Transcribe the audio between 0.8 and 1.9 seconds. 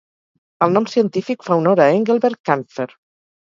científic fa honor a